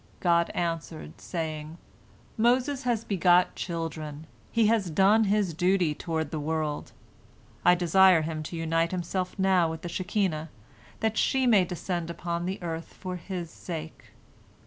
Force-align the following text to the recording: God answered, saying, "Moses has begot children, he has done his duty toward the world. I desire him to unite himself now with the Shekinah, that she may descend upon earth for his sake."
God 0.19 0.49
answered, 0.55 1.21
saying, 1.21 1.77
"Moses 2.35 2.81
has 2.85 3.03
begot 3.03 3.53
children, 3.55 4.25
he 4.51 4.65
has 4.65 4.89
done 4.89 5.25
his 5.25 5.53
duty 5.53 5.93
toward 5.93 6.31
the 6.31 6.39
world. 6.39 6.91
I 7.63 7.75
desire 7.75 8.23
him 8.23 8.41
to 8.49 8.55
unite 8.57 8.89
himself 8.89 9.37
now 9.37 9.69
with 9.69 9.83
the 9.83 9.89
Shekinah, 9.89 10.49
that 11.01 11.19
she 11.19 11.45
may 11.45 11.65
descend 11.65 12.09
upon 12.09 12.49
earth 12.63 12.95
for 12.95 13.17
his 13.17 13.51
sake." 13.51 14.05